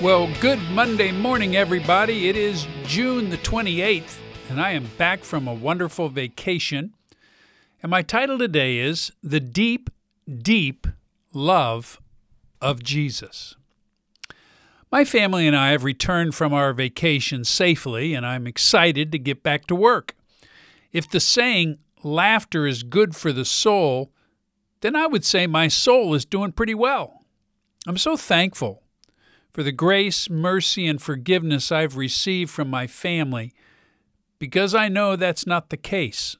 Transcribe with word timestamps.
Well, 0.00 0.32
good 0.40 0.60
Monday 0.70 1.10
morning, 1.10 1.56
everybody. 1.56 2.28
It 2.28 2.36
is 2.36 2.68
June 2.84 3.30
the 3.30 3.36
28th, 3.38 4.18
and 4.48 4.60
I 4.60 4.70
am 4.70 4.88
back 4.96 5.24
from 5.24 5.48
a 5.48 5.52
wonderful 5.52 6.08
vacation. 6.08 6.94
And 7.82 7.90
my 7.90 8.02
title 8.02 8.38
today 8.38 8.78
is 8.78 9.10
The 9.24 9.40
Deep, 9.40 9.90
Deep 10.32 10.86
Love 11.34 12.00
of 12.60 12.80
Jesus. 12.84 13.56
My 14.92 15.04
family 15.04 15.48
and 15.48 15.56
I 15.56 15.72
have 15.72 15.82
returned 15.82 16.36
from 16.36 16.54
our 16.54 16.72
vacation 16.72 17.42
safely, 17.42 18.14
and 18.14 18.24
I'm 18.24 18.46
excited 18.46 19.10
to 19.10 19.18
get 19.18 19.42
back 19.42 19.66
to 19.66 19.74
work. 19.74 20.14
If 20.92 21.10
the 21.10 21.18
saying, 21.18 21.76
laughter 22.04 22.68
is 22.68 22.84
good 22.84 23.16
for 23.16 23.32
the 23.32 23.44
soul, 23.44 24.12
then 24.80 24.94
I 24.94 25.08
would 25.08 25.24
say 25.24 25.48
my 25.48 25.66
soul 25.66 26.14
is 26.14 26.24
doing 26.24 26.52
pretty 26.52 26.76
well. 26.76 27.24
I'm 27.84 27.98
so 27.98 28.16
thankful 28.16 28.84
for 29.52 29.62
the 29.62 29.72
grace, 29.72 30.30
mercy, 30.30 30.86
and 30.86 31.00
forgiveness 31.00 31.72
I've 31.72 31.96
received 31.96 32.50
from 32.50 32.68
my 32.68 32.86
family 32.86 33.52
because 34.38 34.74
I 34.74 34.88
know 34.88 35.16
that's 35.16 35.46
not 35.46 35.70
the 35.70 35.76
case 35.76 36.36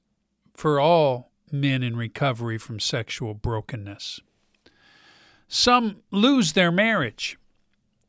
for 0.55 0.79
all 0.79 1.31
men 1.51 1.83
in 1.83 1.97
recovery 1.97 2.59
from 2.59 2.79
sexual 2.79 3.35
brokenness. 3.35 4.21
Some 5.49 6.03
lose 6.11 6.53
their 6.53 6.71
marriage. 6.71 7.39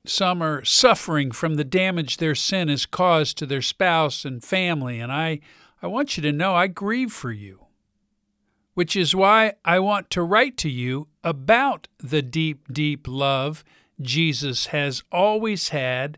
Some 0.05 0.41
are 0.41 0.63
suffering 0.66 1.31
from 1.31 1.55
the 1.55 1.63
damage 1.63 2.18
their 2.18 2.35
sin 2.35 2.68
has 2.68 2.85
caused 2.85 3.38
to 3.38 3.45
their 3.45 3.62
spouse 3.62 4.26
and 4.26 4.43
family, 4.43 4.99
and 4.99 5.12
I, 5.12 5.40
I 5.81 5.88
want 5.88 6.18
you 6.18 6.23
to 6.23 6.31
know 6.31 6.55
I 6.55 6.68
grieve 6.68 7.12
for 7.12 7.31
you 7.31 7.68
which 8.79 8.95
is 8.95 9.13
why 9.13 9.52
I 9.66 9.77
want 9.79 10.09
to 10.12 10.23
write 10.23 10.55
to 10.59 10.70
you 10.70 11.09
about 11.21 11.90
the 11.98 12.21
deep, 12.21 12.71
deep 12.71 13.09
love 13.09 13.62
Jesus 14.02 14.68
has 14.68 15.04
always 15.12 15.70
had 15.70 16.18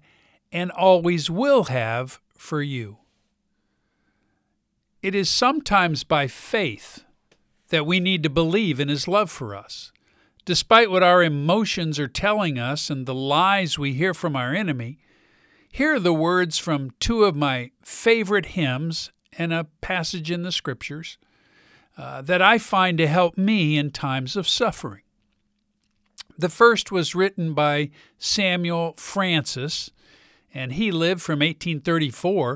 and 0.51 0.71
always 0.71 1.29
will 1.29 1.65
have 1.65 2.19
for 2.37 2.61
you. 2.61 2.97
It 5.01 5.15
is 5.15 5.29
sometimes 5.29 6.03
by 6.03 6.27
faith 6.27 7.05
that 7.69 7.85
we 7.85 7.99
need 7.99 8.21
to 8.23 8.29
believe 8.29 8.79
in 8.79 8.89
His 8.89 9.07
love 9.07 9.31
for 9.31 9.55
us. 9.55 9.91
Despite 10.45 10.91
what 10.91 11.03
our 11.03 11.23
emotions 11.23 11.99
are 11.99 12.07
telling 12.07 12.59
us 12.59 12.89
and 12.89 13.05
the 13.05 13.15
lies 13.15 13.79
we 13.79 13.93
hear 13.93 14.13
from 14.13 14.35
our 14.35 14.53
enemy, 14.53 14.99
here 15.71 15.95
are 15.95 15.99
the 15.99 16.13
words 16.13 16.57
from 16.57 16.91
two 16.99 17.23
of 17.23 17.35
my 17.35 17.71
favorite 17.81 18.47
hymns 18.47 19.11
and 19.37 19.53
a 19.53 19.67
passage 19.79 20.29
in 20.29 20.43
the 20.43 20.51
Scriptures 20.51 21.17
uh, 21.97 22.21
that 22.23 22.41
I 22.41 22.57
find 22.57 22.97
to 22.97 23.07
help 23.07 23.37
me 23.37 23.77
in 23.77 23.91
times 23.91 24.35
of 24.35 24.47
suffering. 24.47 25.03
The 26.41 26.49
first 26.49 26.91
was 26.91 27.13
written 27.13 27.53
by 27.53 27.91
Samuel 28.17 28.95
Francis, 28.97 29.91
and 30.51 30.73
he 30.73 30.91
lived 30.91 31.21
from 31.21 31.39
1834 31.39 32.55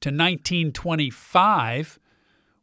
to 0.00 0.08
1925, 0.10 1.98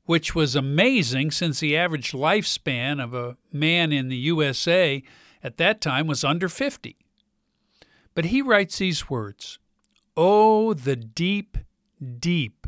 which 0.06 0.36
was 0.36 0.56
amazing 0.56 1.32
since 1.32 1.60
the 1.60 1.76
average 1.76 2.12
lifespan 2.12 3.04
of 3.04 3.16
a 3.16 3.36
man 3.52 3.92
in 3.92 4.10
the 4.10 4.16
USA 4.18 5.02
at 5.44 5.58
that 5.58 5.82
time 5.82 6.06
was 6.06 6.24
under 6.24 6.48
50. 6.48 6.96
But 8.14 8.26
he 8.26 8.44
writes 8.44 8.78
these 8.78 9.10
words 9.10 9.58
Oh, 10.16 10.76
the 10.76 10.96
deep, 10.96 11.58
deep 12.20 12.68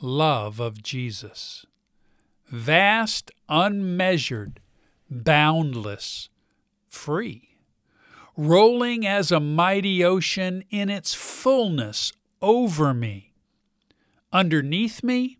love 0.00 0.60
of 0.60 0.84
Jesus! 0.84 1.66
vast, 2.46 3.32
unmeasured, 3.48 4.60
boundless, 5.10 6.28
free, 6.90 7.56
rolling 8.36 9.06
as 9.06 9.32
a 9.32 9.40
mighty 9.40 10.04
ocean 10.04 10.64
in 10.70 10.90
its 10.90 11.14
fullness 11.14 12.12
over 12.42 12.92
me. 12.92 13.32
Underneath 14.32 15.02
me, 15.02 15.38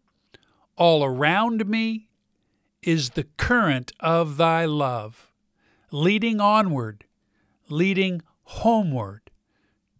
all 0.76 1.04
around 1.04 1.66
me, 1.68 2.08
is 2.82 3.10
the 3.10 3.24
current 3.36 3.92
of 4.00 4.36
thy 4.36 4.64
love, 4.64 5.32
leading 5.90 6.40
onward, 6.40 7.04
leading 7.68 8.22
homeward 8.44 9.30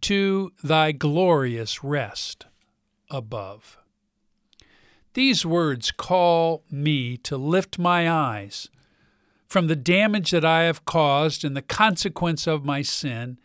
to 0.01 0.51
thy 0.63 0.91
glorious 0.91 1.83
rest 1.83 2.47
above. 3.09 3.77
These 5.13 5.45
words 5.45 5.91
call 5.91 6.63
me 6.71 7.17
to 7.17 7.37
lift 7.37 7.77
my 7.77 8.09
eyes 8.09 8.69
from 9.51 9.67
the 9.67 9.75
damage 9.75 10.31
that 10.31 10.45
I 10.45 10.63
have 10.63 10.85
caused 10.85 11.43
and 11.43 11.57
the 11.57 11.61
consequence 11.61 12.47
of 12.47 12.63
my 12.63 12.81
sin 12.81 13.37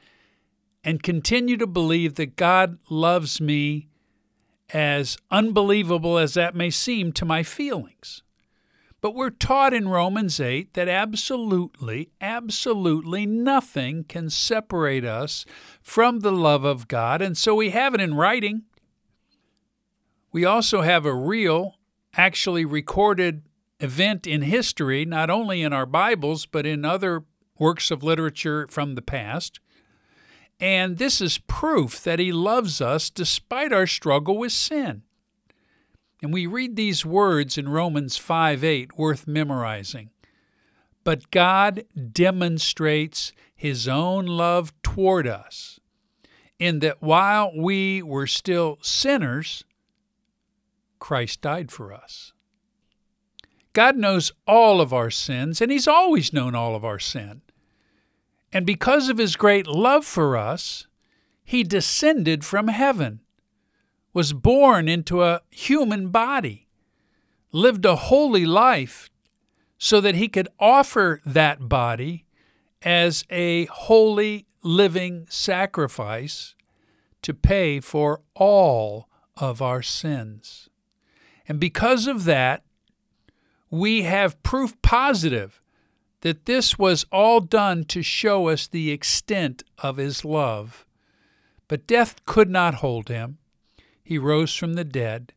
and 0.84 1.03
continue 1.03 1.56
to 1.56 1.67
believe 1.67 2.15
that 2.15 2.37
God 2.37 2.78
loves 2.89 3.41
me 3.41 3.89
as 4.71 5.19
unbelievable 5.33 6.16
as 6.16 6.34
that 6.34 6.55
may 6.55 6.71
seem 6.71 7.11
to 7.15 7.25
my 7.25 7.43
feelings. 7.43 8.22
But 9.00 9.16
we're 9.16 9.31
taught 9.31 9.75
in 9.75 9.89
Romans 9.89 10.39
8 10.39 10.75
that 10.75 10.89
absolutely, 10.89 12.11
absolutely 12.21 13.27
nothing 13.27 14.05
can 14.05 14.31
separate 14.31 15.05
us 15.05 15.45
from 15.83 16.21
the 16.21 16.31
love 16.31 16.62
of 16.62 16.87
God. 16.87 17.21
And 17.21 17.37
so 17.37 17.56
we 17.56 17.71
have 17.71 17.97
it 17.97 18.00
in 18.00 18.15
writing. 18.15 18.62
We 20.31 20.45
also 20.45 20.83
have 20.83 21.05
a 21.05 21.12
real, 21.12 21.81
actually 22.15 22.65
recorded 22.65 23.43
event 23.81 24.26
in 24.26 24.42
history, 24.42 25.04
not 25.04 25.31
only 25.31 25.62
in 25.62 25.72
our 25.72 25.87
Bibles, 25.87 26.47
but 26.47 26.66
in 26.66 26.84
other 26.84 27.25
works 27.59 27.91
of 27.91 28.03
literature 28.03 28.66
from 28.69 28.94
the 28.94 29.03
past. 29.03 29.60
And 30.59 30.98
this 30.98 31.20
is 31.20 31.38
proof 31.38 32.03
that 32.03 32.19
He 32.19 32.32
loves 32.32 32.81
us 32.81 33.10
despite 33.10 33.72
our 33.72 33.86
struggle 33.86 34.38
with 34.38 34.53
sin. 34.53 35.03
And 36.22 36.32
we 36.32 36.47
read 36.47 36.76
these 36.76 37.04
words 37.04 37.59
in 37.59 37.69
Romans 37.69 38.16
5 38.16 38.65
8, 38.65 38.98
worth 38.98 39.26
memorizing. 39.26 40.10
But 41.04 41.31
God 41.31 41.84
demonstrates 42.12 43.32
His 43.54 43.86
own 43.86 44.26
love 44.26 44.72
toward 44.82 45.26
us, 45.26 45.78
in 46.59 46.78
that 46.78 47.03
while 47.03 47.53
we 47.54 48.03
were 48.03 48.26
still 48.26 48.78
sinners, 48.81 49.65
Christ 50.98 51.42
died 51.42 51.70
for 51.70 51.92
us. 51.92 52.32
God 53.76 53.98
knows 53.98 54.32
all 54.47 54.81
of 54.81 54.94
our 54.94 55.10
sins, 55.10 55.60
and 55.60 55.70
He's 55.70 55.87
always 55.87 56.32
known 56.32 56.54
all 56.54 56.75
of 56.75 56.82
our 56.82 56.98
sin. 56.98 57.42
And 58.50 58.64
because 58.64 59.10
of 59.10 59.19
His 59.19 59.37
great 59.37 59.66
love 59.66 60.06
for 60.06 60.34
us, 60.34 60.87
He 61.44 61.62
descended 61.62 62.42
from 62.42 62.69
heaven, 62.69 63.20
was 64.15 64.32
born 64.32 64.88
into 64.88 65.22
a 65.22 65.42
human 65.50 66.09
body, 66.09 66.69
lived 67.53 67.84
a 67.84 67.97
holy 67.97 68.47
life 68.47 69.10
so 69.76 70.00
that 70.00 70.15
He 70.15 70.28
could 70.28 70.48
offer 70.59 71.20
that 71.26 71.69
body 71.69 72.25
as 72.81 73.26
a 73.28 73.66
holy 73.66 74.47
living 74.62 75.26
sacrifice 75.28 76.54
to 77.20 77.34
pay 77.34 77.81
for 77.81 78.22
all 78.34 79.10
of 79.36 79.60
our 79.60 79.82
sins. 79.82 80.70
And 81.47 81.60
because 81.60 82.06
of 82.06 82.25
that, 82.25 82.62
we 83.71 84.03
have 84.03 84.43
proof 84.43 84.81
positive 84.82 85.60
that 86.21 86.47
this 86.47 86.78
was 86.78 87.04
all 87.12 87.41
done 87.41 87.84
to 87.84 88.03
show 88.03 88.49
us 88.49 88.66
the 88.66 88.91
extent 88.91 89.62
of 89.78 89.97
his 89.97 90.25
love. 90.25 90.87
But 91.69 91.87
death 91.87 92.25
could 92.27 92.49
not 92.49 92.77
hold 92.77 93.09
him. 93.09 93.38
He 94.03 94.19
rose 94.19 94.54
from 94.54 94.75
the 94.75 94.84
dead, 94.84 95.32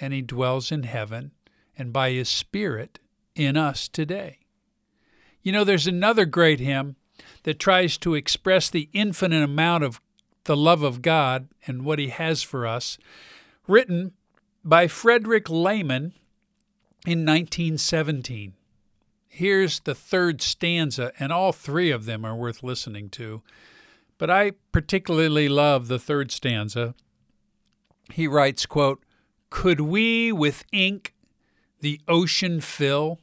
and 0.00 0.12
he 0.12 0.20
dwells 0.20 0.72
in 0.72 0.82
heaven, 0.82 1.32
and 1.76 1.92
by 1.92 2.10
his 2.10 2.28
Spirit 2.28 2.98
in 3.34 3.56
us 3.56 3.88
today. 3.88 4.38
You 5.42 5.52
know, 5.52 5.64
there's 5.64 5.86
another 5.86 6.24
great 6.24 6.60
hymn 6.60 6.96
that 7.44 7.58
tries 7.58 7.96
to 7.98 8.14
express 8.14 8.68
the 8.68 8.88
infinite 8.92 9.42
amount 9.42 9.84
of 9.84 10.00
the 10.44 10.56
love 10.56 10.82
of 10.82 11.02
God 11.02 11.48
and 11.66 11.84
what 11.84 11.98
he 11.98 12.08
has 12.08 12.42
for 12.42 12.66
us, 12.66 12.98
written 13.66 14.12
by 14.64 14.88
Frederick 14.88 15.48
Lehman 15.48 16.12
in 17.04 17.20
1917. 17.20 18.54
Here's 19.28 19.80
the 19.80 19.94
third 19.94 20.40
stanza, 20.40 21.12
and 21.18 21.32
all 21.32 21.52
three 21.52 21.90
of 21.90 22.04
them 22.04 22.24
are 22.24 22.36
worth 22.36 22.62
listening 22.62 23.10
to. 23.10 23.42
But 24.16 24.30
I 24.30 24.52
particularly 24.72 25.48
love 25.48 25.88
the 25.88 25.98
third 25.98 26.30
stanza. 26.30 26.94
He 28.12 28.26
writes, 28.26 28.64
quote, 28.64 29.02
Could 29.50 29.80
we 29.80 30.32
with 30.32 30.64
ink 30.72 31.14
the 31.80 32.00
ocean 32.08 32.60
fill, 32.60 33.18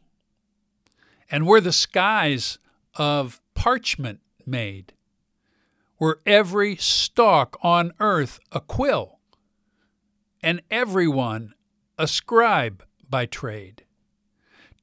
and 1.31 1.47
were 1.47 1.61
the 1.61 1.71
skies 1.71 2.59
of 2.95 3.41
parchment 3.55 4.19
made, 4.45 4.93
were 5.97 6.19
every 6.25 6.75
stalk 6.75 7.57
on 7.63 7.93
earth 7.99 8.39
a 8.51 8.59
quill, 8.59 9.19
and 10.43 10.61
everyone 10.69 11.53
a 11.97 12.07
scribe 12.07 12.83
by 13.11 13.27
trade. 13.27 13.83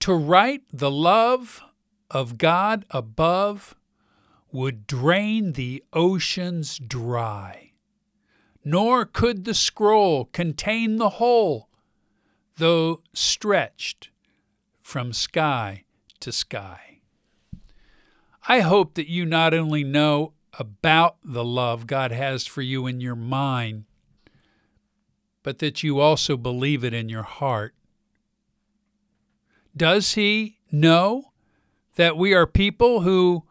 To 0.01 0.15
write 0.15 0.63
the 0.73 0.91
love 0.91 1.63
of 2.11 2.39
God 2.39 2.85
above 2.91 3.75
would 4.53 4.87
drain 4.87 5.55
the 5.55 5.83
oceans 5.93 6.79
dry, 6.79 7.73
nor 8.65 9.05
could 9.05 9.45
the 9.45 9.55
scroll 9.55 10.27
contain 10.27 10.97
the 10.97 11.11
whole, 11.11 11.69
though 12.57 13.03
stretched 13.13 14.11
from 14.81 15.13
sky 15.13 15.85
to 16.21 16.33
sky. 16.33 17.01
I 18.49 18.61
hope 18.61 18.95
that 18.95 19.09
you 19.09 19.27
not 19.27 19.53
only 19.53 19.85
know 19.85 20.33
about 20.59 21.17
the 21.23 21.45
love 21.45 21.87
God 21.87 22.11
has 22.11 22.47
for 22.47 22.63
you 22.63 22.87
in 22.87 23.01
your 23.01 23.15
mind, 23.15 23.85
but 25.43 25.59
that 25.59 25.83
you 25.83 26.01
also 26.01 26.37
believe 26.37 26.83
it 26.83 26.95
in 26.95 27.09
your 27.09 27.23
heart. 27.23 27.75
Does 29.79 30.15
He 30.15 30.59
know 30.73 31.31
that 31.95 32.17
we 32.17 32.35
are 32.35 32.49
people 32.49 33.03
who, 33.03 33.45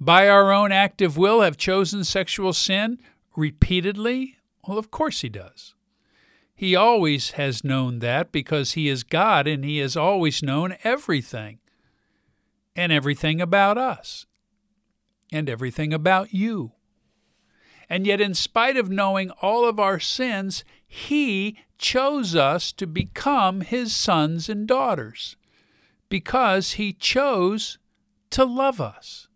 by 0.00 0.26
our 0.28 0.50
own 0.50 0.72
active 0.72 1.18
will, 1.18 1.42
have 1.42 1.58
chosen 1.58 2.04
sexual 2.04 2.54
sin 2.54 2.98
repeatedly? 3.36 4.38
Well, 4.66 4.78
of 4.78 4.90
course 4.90 5.20
He 5.20 5.28
does. 5.28 5.74
He 6.54 6.74
always 6.74 7.32
has 7.32 7.64
known 7.64 7.98
that 7.98 8.32
because 8.32 8.72
He 8.72 8.88
is 8.88 9.02
God 9.02 9.46
and 9.46 9.62
He 9.62 9.76
has 9.78 9.94
always 9.94 10.42
known 10.42 10.76
everything 10.84 11.58
and 12.74 12.90
everything 12.90 13.42
about 13.42 13.76
us 13.76 14.24
and 15.30 15.50
everything 15.50 15.92
about 15.92 16.32
you. 16.32 16.72
And 17.90 18.06
yet, 18.06 18.22
in 18.22 18.32
spite 18.32 18.78
of 18.78 18.88
knowing 18.88 19.30
all 19.42 19.68
of 19.68 19.78
our 19.78 20.00
sins, 20.00 20.64
He 20.86 21.58
chose 21.76 22.34
us 22.34 22.72
to 22.72 22.86
become 22.86 23.60
His 23.60 23.94
sons 23.94 24.48
and 24.48 24.66
daughters 24.66 25.36
because 26.14 26.74
He 26.74 26.92
chose 26.92 27.76
to 28.30 28.44
love 28.44 28.80
us. 28.80 29.26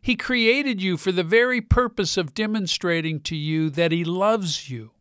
He 0.00 0.14
created 0.14 0.80
you 0.80 0.96
for 0.96 1.10
the 1.10 1.24
very 1.24 1.60
purpose 1.60 2.16
of 2.16 2.32
demonstrating 2.32 3.18
to 3.22 3.34
you 3.34 3.70
that 3.70 3.90
He 3.90 4.04
loves 4.04 4.70
you. 4.70 4.92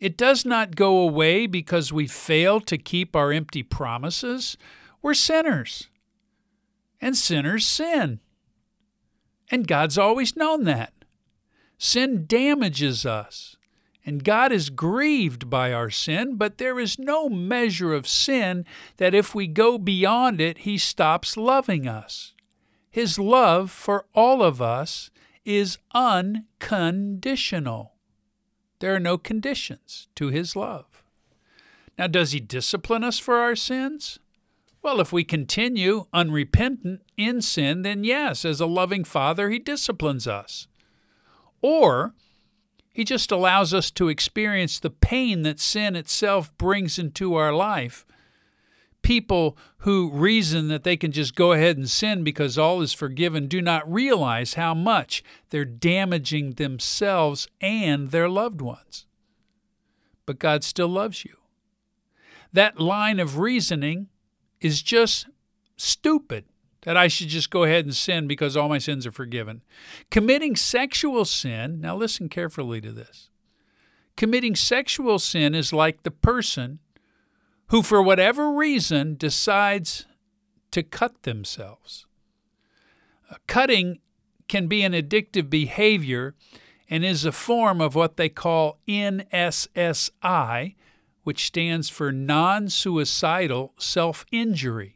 It 0.00 0.16
does 0.16 0.46
not 0.46 0.76
go 0.76 0.96
away 0.96 1.46
because 1.46 1.92
we 1.92 2.06
fail 2.06 2.58
to 2.62 2.78
keep 2.78 3.14
our 3.14 3.32
empty 3.32 3.62
promises. 3.62 4.56
We're 5.02 5.12
sinners, 5.12 5.90
and 6.98 7.14
sinners 7.14 7.66
sin. 7.66 8.20
And 9.50 9.68
God's 9.68 9.98
always 9.98 10.36
known 10.36 10.64
that. 10.64 10.94
Sin 11.76 12.24
damages 12.26 13.04
us, 13.04 13.55
and 14.06 14.22
God 14.22 14.52
is 14.52 14.70
grieved 14.70 15.50
by 15.50 15.72
our 15.72 15.90
sin, 15.90 16.36
but 16.36 16.58
there 16.58 16.78
is 16.78 16.96
no 16.96 17.28
measure 17.28 17.92
of 17.92 18.06
sin 18.06 18.64
that 18.98 19.14
if 19.14 19.34
we 19.34 19.48
go 19.48 19.78
beyond 19.78 20.40
it, 20.40 20.58
He 20.58 20.78
stops 20.78 21.36
loving 21.36 21.88
us. 21.88 22.32
His 22.88 23.18
love 23.18 23.72
for 23.72 24.06
all 24.14 24.44
of 24.44 24.62
us 24.62 25.10
is 25.44 25.78
unconditional. 25.92 27.94
There 28.78 28.94
are 28.94 29.00
no 29.00 29.18
conditions 29.18 30.06
to 30.14 30.28
His 30.28 30.54
love. 30.54 31.02
Now, 31.98 32.06
does 32.06 32.30
He 32.30 32.38
discipline 32.38 33.02
us 33.02 33.18
for 33.18 33.38
our 33.38 33.56
sins? 33.56 34.20
Well, 34.82 35.00
if 35.00 35.12
we 35.12 35.24
continue 35.24 36.06
unrepentant 36.12 37.02
in 37.16 37.42
sin, 37.42 37.82
then 37.82 38.04
yes, 38.04 38.44
as 38.44 38.60
a 38.60 38.66
loving 38.66 39.02
Father, 39.02 39.50
He 39.50 39.58
disciplines 39.58 40.28
us. 40.28 40.68
Or 41.60 42.14
he 42.96 43.04
just 43.04 43.30
allows 43.30 43.74
us 43.74 43.90
to 43.90 44.08
experience 44.08 44.80
the 44.80 44.88
pain 44.88 45.42
that 45.42 45.60
sin 45.60 45.94
itself 45.94 46.56
brings 46.56 46.98
into 46.98 47.34
our 47.34 47.52
life. 47.52 48.06
People 49.02 49.54
who 49.80 50.10
reason 50.10 50.68
that 50.68 50.82
they 50.82 50.96
can 50.96 51.12
just 51.12 51.34
go 51.34 51.52
ahead 51.52 51.76
and 51.76 51.90
sin 51.90 52.24
because 52.24 52.56
all 52.56 52.80
is 52.80 52.94
forgiven 52.94 53.48
do 53.48 53.60
not 53.60 53.92
realize 53.92 54.54
how 54.54 54.72
much 54.72 55.22
they're 55.50 55.66
damaging 55.66 56.52
themselves 56.52 57.48
and 57.60 58.12
their 58.12 58.30
loved 58.30 58.62
ones. 58.62 59.04
But 60.24 60.38
God 60.38 60.64
still 60.64 60.88
loves 60.88 61.22
you. 61.22 61.36
That 62.50 62.80
line 62.80 63.20
of 63.20 63.36
reasoning 63.36 64.08
is 64.62 64.80
just 64.80 65.26
stupid 65.76 66.46
that 66.86 66.96
I 66.96 67.08
should 67.08 67.26
just 67.26 67.50
go 67.50 67.64
ahead 67.64 67.84
and 67.84 67.94
sin 67.94 68.28
because 68.28 68.56
all 68.56 68.68
my 68.68 68.78
sins 68.78 69.08
are 69.08 69.12
forgiven. 69.12 69.60
Committing 70.08 70.54
sexual 70.54 71.24
sin, 71.24 71.80
now 71.80 71.96
listen 71.96 72.28
carefully 72.28 72.80
to 72.80 72.92
this. 72.92 73.28
Committing 74.16 74.54
sexual 74.54 75.18
sin 75.18 75.52
is 75.52 75.72
like 75.72 76.04
the 76.04 76.12
person 76.12 76.78
who, 77.70 77.82
for 77.82 78.00
whatever 78.00 78.52
reason, 78.52 79.16
decides 79.16 80.06
to 80.70 80.84
cut 80.84 81.24
themselves. 81.24 82.06
Uh, 83.28 83.34
cutting 83.48 83.98
can 84.46 84.68
be 84.68 84.84
an 84.84 84.92
addictive 84.92 85.50
behavior 85.50 86.36
and 86.88 87.04
is 87.04 87.24
a 87.24 87.32
form 87.32 87.80
of 87.80 87.96
what 87.96 88.16
they 88.16 88.28
call 88.28 88.78
NSSI, 88.86 90.76
which 91.24 91.46
stands 91.46 91.88
for 91.88 92.12
non 92.12 92.68
suicidal 92.68 93.74
self 93.76 94.24
injury. 94.30 94.95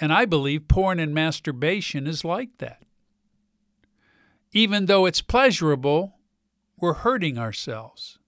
And 0.00 0.12
I 0.12 0.24
believe 0.24 0.68
porn 0.68 0.98
and 0.98 1.14
masturbation 1.14 2.06
is 2.06 2.24
like 2.24 2.58
that. 2.58 2.82
Even 4.52 4.86
though 4.86 5.06
it's 5.06 5.22
pleasurable, 5.22 6.18
we're 6.78 6.94
hurting 6.94 7.38
ourselves. 7.38 8.18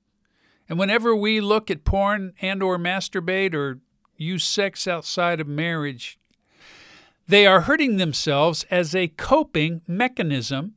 And 0.69 0.79
whenever 0.79 1.15
we 1.15 1.41
look 1.41 1.71
at 1.71 1.85
porn 1.85 2.35
and 2.41 2.63
or 2.63 2.79
masturbate 2.79 3.55
or 3.55 3.81
use 4.17 4.45
sex 4.45 4.87
outside 4.87 5.41
of 5.41 5.47
marriage, 5.47 6.19
they 7.29 7.47
are 7.47 7.63
hurting 7.63 7.97
themselves 7.97 8.65
as 8.71 8.95
a 8.95 9.09
coping 9.09 9.83
mechanism, 9.87 10.75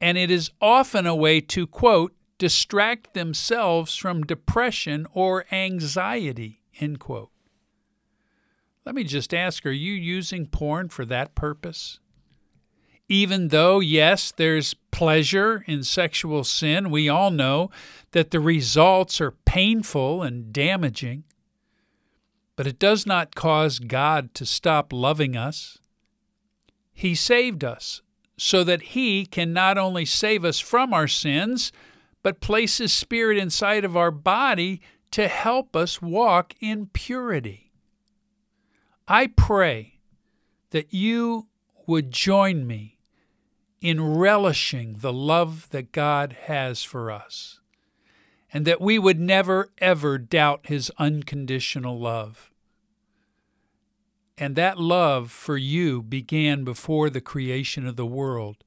and 0.00 0.18
it 0.18 0.30
is 0.30 0.50
often 0.60 1.06
a 1.06 1.14
way 1.14 1.40
to 1.40 1.66
quote 1.66 2.14
distract 2.38 3.14
themselves 3.14 3.96
from 3.96 4.24
depression 4.24 5.06
or 5.12 5.46
anxiety, 5.52 6.60
end 6.80 6.98
quote. 6.98 7.31
Let 8.84 8.94
me 8.94 9.04
just 9.04 9.32
ask 9.32 9.64
are 9.64 9.70
you 9.70 9.92
using 9.92 10.46
porn 10.46 10.88
for 10.88 11.04
that 11.04 11.34
purpose? 11.34 12.00
Even 13.08 13.48
though, 13.48 13.80
yes, 13.80 14.32
there's 14.32 14.74
pleasure 14.90 15.64
in 15.66 15.82
sexual 15.82 16.44
sin, 16.44 16.90
we 16.90 17.08
all 17.08 17.30
know 17.30 17.70
that 18.12 18.30
the 18.30 18.40
results 18.40 19.20
are 19.20 19.32
painful 19.44 20.22
and 20.22 20.52
damaging. 20.52 21.24
But 22.56 22.66
it 22.66 22.78
does 22.78 23.06
not 23.06 23.34
cause 23.34 23.78
God 23.78 24.34
to 24.34 24.46
stop 24.46 24.92
loving 24.92 25.36
us. 25.36 25.78
He 26.92 27.14
saved 27.14 27.64
us 27.64 28.02
so 28.36 28.64
that 28.64 28.82
He 28.82 29.26
can 29.26 29.52
not 29.52 29.78
only 29.78 30.04
save 30.04 30.44
us 30.44 30.58
from 30.58 30.94
our 30.94 31.08
sins, 31.08 31.72
but 32.22 32.40
place 32.40 32.78
His 32.78 32.92
Spirit 32.92 33.36
inside 33.36 33.84
of 33.84 33.96
our 33.96 34.10
body 34.10 34.80
to 35.10 35.28
help 35.28 35.76
us 35.76 36.00
walk 36.00 36.54
in 36.60 36.86
purity. 36.86 37.71
I 39.08 39.26
pray 39.26 39.98
that 40.70 40.94
you 40.94 41.48
would 41.86 42.12
join 42.12 42.66
me 42.66 42.98
in 43.80 44.00
relishing 44.16 44.98
the 44.98 45.12
love 45.12 45.68
that 45.70 45.90
God 45.90 46.36
has 46.44 46.84
for 46.84 47.10
us, 47.10 47.60
and 48.52 48.64
that 48.64 48.80
we 48.80 48.98
would 48.98 49.18
never, 49.18 49.72
ever 49.78 50.18
doubt 50.18 50.66
His 50.66 50.90
unconditional 50.98 51.98
love. 51.98 52.50
And 54.38 54.54
that 54.54 54.78
love 54.78 55.30
for 55.30 55.56
you 55.56 56.02
began 56.02 56.64
before 56.64 57.10
the 57.10 57.20
creation 57.20 57.86
of 57.86 57.96
the 57.96 58.06
world, 58.06 58.64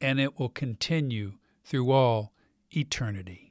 and 0.00 0.18
it 0.18 0.38
will 0.38 0.48
continue 0.48 1.34
through 1.64 1.92
all 1.92 2.32
eternity. 2.74 3.47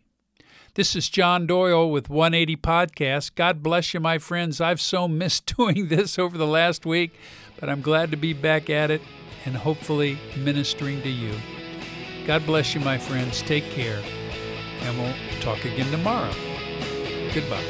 This 0.78 0.96
is 0.96 1.10
John 1.10 1.48
Doyle 1.48 1.90
with 1.90 2.08
180 2.08 2.56
Podcast. 2.58 3.34
God 3.34 3.64
bless 3.64 3.96
you, 3.96 4.00
my 4.00 4.20
friends. 4.20 4.62
I've 4.62 4.80
so 4.80 5.08
missed 5.08 5.56
doing 5.58 5.88
this 5.88 6.20
over 6.20 6.38
the 6.38 6.46
last 6.46 6.86
week, 6.86 7.14
but 7.60 7.68
I'm 7.68 7.82
glad 7.82 8.12
to 8.12 8.18
be 8.18 8.32
back 8.32 8.70
at 8.70 8.92
it 8.92 9.02
and 9.46 9.58
hopefully 9.58 10.20
ministering 10.38 11.02
to 11.02 11.10
you. 11.10 11.34
God 12.28 12.46
bless 12.46 12.76
you, 12.76 12.82
my 12.82 13.00
friends. 13.00 13.42
Take 13.42 13.64
care, 13.72 14.04
and 14.82 15.00
we'll 15.00 15.16
talk 15.42 15.66
again 15.66 15.90
tomorrow. 15.90 16.32
Goodbye. 17.34 17.64